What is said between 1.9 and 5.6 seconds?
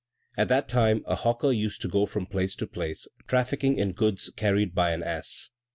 from place to place, trafficking in goods carried by an ass.